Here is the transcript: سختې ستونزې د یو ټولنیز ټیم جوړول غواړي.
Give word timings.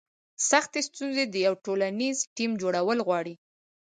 سختې 0.49 0.79
ستونزې 0.89 1.23
د 1.27 1.35
یو 1.45 1.53
ټولنیز 1.65 2.17
ټیم 2.35 2.51
جوړول 2.61 2.99
غواړي. 3.07 3.33